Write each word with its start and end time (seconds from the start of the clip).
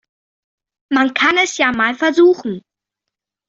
Man 0.89 1.13
kann 1.13 1.37
es 1.37 1.57
ja 1.57 1.71
mal 1.71 1.93
versuchen. 1.93 2.63